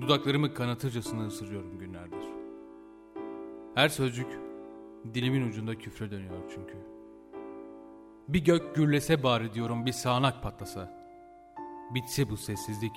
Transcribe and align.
Dudaklarımı 0.00 0.54
kanatırcasına 0.54 1.26
ısırıyorum 1.26 1.78
günlerdir. 1.78 2.24
Her 3.74 3.88
sözcük 3.88 4.26
dilimin 5.14 5.48
ucunda 5.48 5.78
küfre 5.78 6.10
dönüyor 6.10 6.42
çünkü. 6.54 6.76
Bir 8.28 8.44
gök 8.44 8.74
gürlese 8.74 9.22
bari 9.22 9.54
diyorum 9.54 9.86
bir 9.86 9.92
sağanak 9.92 10.42
patlasa. 10.42 10.98
Bitse 11.94 12.30
bu 12.30 12.36
sessizlik. 12.36 12.92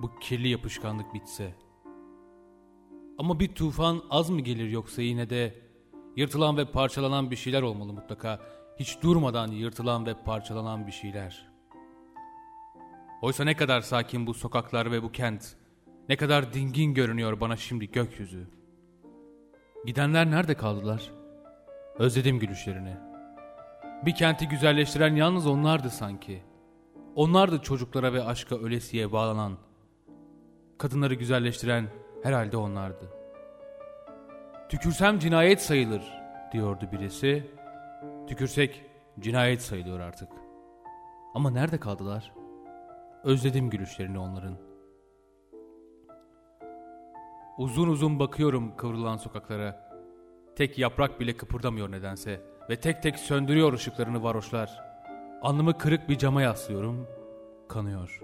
Bu 0.00 0.18
kirli 0.20 0.48
yapışkanlık 0.48 1.14
bitse. 1.14 1.54
Ama 3.18 3.40
bir 3.40 3.54
tufan 3.54 4.02
az 4.10 4.30
mı 4.30 4.40
gelir 4.40 4.70
yoksa 4.70 5.02
yine 5.02 5.30
de 5.30 5.54
yırtılan 6.16 6.56
ve 6.56 6.64
parçalanan 6.64 7.30
bir 7.30 7.36
şeyler 7.36 7.62
olmalı 7.62 7.92
mutlaka. 7.92 8.40
Hiç 8.80 9.02
durmadan 9.02 9.48
yırtılan 9.48 10.06
ve 10.06 10.14
parçalanan 10.14 10.86
bir 10.86 10.92
şeyler. 10.92 11.48
Oysa 13.22 13.44
ne 13.44 13.56
kadar 13.56 13.80
sakin 13.80 14.26
bu 14.26 14.34
sokaklar 14.34 14.92
ve 14.92 15.02
bu 15.02 15.12
kent. 15.12 15.56
Ne 16.08 16.16
kadar 16.16 16.52
dingin 16.52 16.94
görünüyor 16.94 17.40
bana 17.40 17.56
şimdi 17.56 17.90
gökyüzü. 17.90 18.46
Gidenler 19.86 20.30
nerede 20.30 20.54
kaldılar? 20.54 21.10
Özledim 21.98 22.38
gülüşlerini. 22.38 22.96
Bir 24.04 24.14
kenti 24.14 24.48
güzelleştiren 24.48 25.14
yalnız 25.14 25.46
onlardı 25.46 25.90
sanki. 25.90 26.42
Onlardı 27.14 27.58
çocuklara 27.62 28.12
ve 28.12 28.22
aşka 28.24 28.56
ölesiye 28.56 29.12
bağlanan. 29.12 29.58
Kadınları 30.78 31.14
güzelleştiren 31.14 31.88
herhalde 32.22 32.56
onlardı. 32.56 33.10
Tükürsem 34.68 35.18
cinayet 35.18 35.62
sayılır 35.62 36.02
diyordu 36.52 36.88
birisi. 36.92 37.50
Tükürsek 38.26 38.84
cinayet 39.20 39.62
sayılıyor 39.62 40.00
artık. 40.00 40.28
Ama 41.34 41.50
nerede 41.50 41.80
kaldılar? 41.80 42.32
Özledim 43.24 43.70
gülüşlerini 43.70 44.18
onların. 44.18 44.65
Uzun 47.58 47.88
uzun 47.88 48.18
bakıyorum 48.18 48.76
kıvrılan 48.76 49.16
sokaklara. 49.16 49.90
Tek 50.56 50.78
yaprak 50.78 51.20
bile 51.20 51.36
kıpırdamıyor 51.36 51.90
nedense 51.90 52.40
ve 52.70 52.80
tek 52.80 53.02
tek 53.02 53.18
söndürüyor 53.18 53.72
ışıklarını 53.72 54.22
varoşlar. 54.22 54.80
Alnımı 55.42 55.78
kırık 55.78 56.08
bir 56.08 56.18
cama 56.18 56.42
yaslıyorum, 56.42 57.06
kanıyor. 57.68 58.20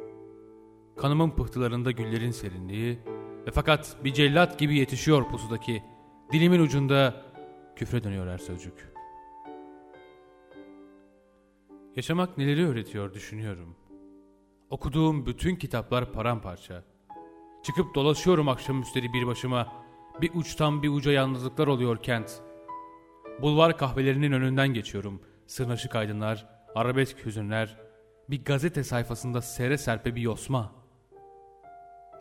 Kanımın 0.97 1.31
pıhtılarında 1.31 1.91
güllerin 1.91 2.31
serinliği 2.31 2.99
ve 3.47 3.51
fakat 3.51 3.97
bir 4.05 4.13
cellat 4.13 4.59
gibi 4.59 4.79
yetişiyor 4.79 5.29
pusudaki. 5.29 5.83
Dilimin 6.33 6.61
ucunda 6.61 7.23
küfre 7.77 8.05
dönüyor 8.05 8.27
her 8.27 8.39
sözcük. 8.39 8.93
Yaşamak 11.97 12.39
neleri 12.39 12.67
öğretiyor 12.67 13.15
düşünüyorum. 13.15 13.77
Okuduğum 14.71 15.27
bütün 15.27 15.57
kitaplar 15.57 16.13
paramparça. 16.13 16.92
Çıkıp 17.63 17.95
dolaşıyorum 17.95 18.49
akşamüstleri 18.49 19.13
bir 19.13 19.27
başıma. 19.27 19.73
Bir 20.21 20.31
uçtan 20.35 20.83
bir 20.83 20.89
uca 20.89 21.13
yalnızlıklar 21.13 21.67
oluyor 21.67 22.03
kent. 22.03 22.43
Bulvar 23.43 23.79
kahvelerinin 23.79 24.33
önünden 24.33 24.69
geçiyorum. 24.69 25.21
Sırnaşık 25.47 25.97
aydınlar, 25.97 26.47
arabesk 26.75 27.27
hüzünler. 27.27 27.77
Bir 28.31 28.45
gazete 28.45 28.85
sayfasında 28.85 29.43
sere 29.43 29.79
serpe 29.79 30.15
bir 30.15 30.21
yosma. 30.21 30.73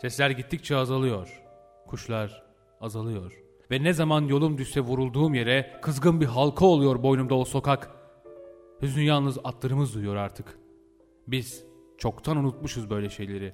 Sesler 0.02 0.30
gittikçe 0.30 0.75
azalıyor. 0.75 1.44
Kuşlar 1.88 2.44
azalıyor. 2.81 3.42
Ve 3.72 3.84
ne 3.84 3.94
zaman 3.94 4.22
yolum 4.22 4.58
düşse 4.58 4.81
vurulduğum 4.81 5.34
yere 5.34 5.80
kızgın 5.81 6.22
bir 6.22 6.25
halka 6.25 6.66
oluyor 6.66 7.03
boynumda 7.03 7.36
o 7.36 7.45
sokak. 7.45 7.92
Hüzün 8.81 9.03
yalnız 9.03 9.38
atlarımız 9.44 9.95
duyuyor 9.95 10.16
artık. 10.16 10.59
Biz 11.28 11.64
çoktan 11.97 12.38
unutmuşuz 12.38 12.90
böyle 12.90 13.09
şeyleri. 13.09 13.53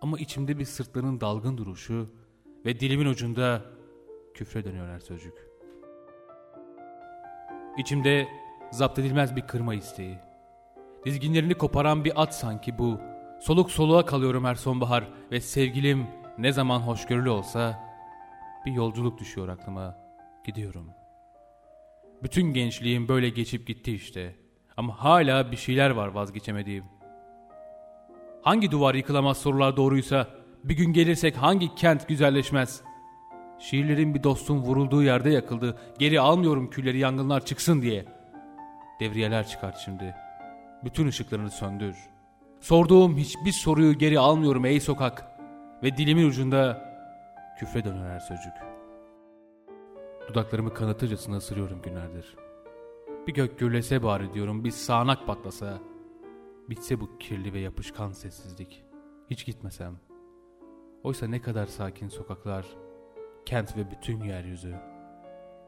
Ama 0.00 0.18
içimde 0.18 0.58
bir 0.58 0.64
sırtların 0.64 1.20
dalgın 1.20 1.58
duruşu 1.58 2.10
ve 2.64 2.80
dilimin 2.80 3.06
ucunda 3.06 3.62
küfre 4.34 4.64
dönüyor 4.64 4.88
her 4.88 5.00
sözcük. 5.00 5.34
İçimde 7.78 8.28
zapt 8.70 8.98
edilmez 8.98 9.36
bir 9.36 9.46
kırma 9.46 9.74
isteği. 9.74 10.18
Dizginlerini 11.04 11.54
koparan 11.54 12.04
bir 12.04 12.22
at 12.22 12.34
sanki 12.34 12.78
bu. 12.78 13.00
Soluk 13.40 13.70
soluğa 13.70 14.06
kalıyorum 14.06 14.44
her 14.44 14.54
sonbahar 14.54 15.08
ve 15.30 15.40
sevgilim 15.40 16.06
ne 16.38 16.52
zaman 16.52 16.80
hoşgörülü 16.80 17.28
olsa 17.30 17.80
bir 18.66 18.72
yolculuk 18.72 19.18
düşüyor 19.18 19.48
aklıma. 19.48 19.96
Gidiyorum. 20.44 20.90
Bütün 22.22 22.42
gençliğim 22.42 23.08
böyle 23.08 23.28
geçip 23.28 23.66
gitti 23.66 23.94
işte. 23.94 24.36
Ama 24.76 25.04
hala 25.04 25.52
bir 25.52 25.56
şeyler 25.56 25.90
var 25.90 26.08
vazgeçemediğim. 26.08 26.99
Hangi 28.42 28.70
duvar 28.70 28.94
yıkılamaz 28.94 29.38
sorular 29.38 29.76
doğruysa 29.76 30.28
bir 30.64 30.76
gün 30.76 30.92
gelirsek 30.92 31.36
hangi 31.36 31.74
kent 31.74 32.08
güzelleşmez? 32.08 32.82
Şiirlerin 33.58 34.14
bir 34.14 34.22
dostum 34.22 34.62
vurulduğu 34.62 35.02
yerde 35.02 35.30
yakıldı. 35.30 35.78
Geri 35.98 36.20
almıyorum 36.20 36.70
külleri 36.70 36.98
yangınlar 36.98 37.44
çıksın 37.44 37.82
diye. 37.82 38.04
Devriyeler 39.00 39.46
çıkart 39.46 39.78
şimdi. 39.78 40.14
Bütün 40.84 41.06
ışıklarını 41.06 41.50
söndür. 41.50 41.96
Sorduğum 42.60 43.16
hiçbir 43.16 43.52
soruyu 43.52 43.98
geri 43.98 44.18
almıyorum 44.18 44.64
ey 44.64 44.80
sokak. 44.80 45.26
Ve 45.82 45.96
dilimin 45.96 46.28
ucunda 46.28 46.90
küfre 47.58 47.84
döner 47.84 48.20
sözcük. 48.20 48.52
Dudaklarımı 50.28 50.74
kanatırcasına 50.74 51.36
ısırıyorum 51.36 51.82
günlerdir. 51.82 52.36
Bir 53.26 53.34
gök 53.34 53.58
gürlese 53.58 54.02
bari 54.02 54.34
diyorum, 54.34 54.64
bir 54.64 54.70
sağanak 54.70 55.26
patlasa. 55.26 55.89
Bitse 56.70 57.00
bu 57.00 57.18
kirli 57.18 57.52
ve 57.52 57.58
yapışkan 57.58 58.12
sessizlik. 58.12 58.84
Hiç 59.30 59.46
gitmesem. 59.46 60.00
Oysa 61.02 61.26
ne 61.26 61.42
kadar 61.42 61.66
sakin 61.66 62.08
sokaklar, 62.08 62.66
kent 63.46 63.76
ve 63.76 63.90
bütün 63.90 64.20
yeryüzü. 64.20 64.76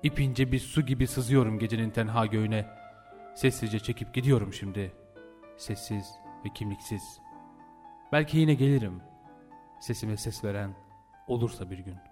İpince 0.03 0.53
bir 0.53 0.59
su 0.59 0.87
gibi 0.87 1.07
sızıyorum 1.07 1.59
gecenin 1.59 1.91
tenha 1.91 2.27
göğüne. 2.27 2.67
Sessizce 3.37 3.79
çekip 3.79 4.15
gidiyorum 4.15 4.53
şimdi. 4.53 4.93
Sessiz 5.57 6.07
ve 6.45 6.49
kimliksiz. 6.55 7.21
Belki 8.13 8.39
yine 8.39 8.55
gelirim. 8.55 9.01
Sesime 9.81 10.17
ses 10.17 10.45
veren 10.45 10.75
olursa 11.29 11.71
bir 11.71 11.79
gün.'' 11.79 12.12